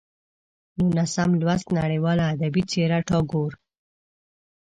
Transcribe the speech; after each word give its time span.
نولسم 0.77 1.29
لوست: 1.41 1.67
نړیواله 1.79 2.23
ادبي 2.33 2.63
څېره 2.71 2.99
ټاګور 3.07 3.51